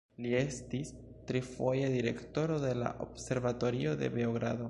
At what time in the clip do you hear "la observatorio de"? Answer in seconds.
2.81-4.13